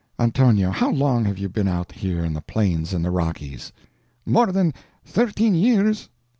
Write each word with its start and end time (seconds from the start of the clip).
Antonio, 0.19 0.71
how 0.71 0.89
long 0.89 1.25
have 1.25 1.37
you 1.37 1.47
been 1.47 1.67
out 1.67 1.91
here 1.91 2.25
in 2.25 2.33
the 2.33 2.41
Plains 2.41 2.91
and 2.91 3.05
the 3.05 3.11
Rockies?" 3.11 3.71
"More 4.25 4.51
than 4.51 4.73
thirteen 5.05 5.53
years." 5.53 6.09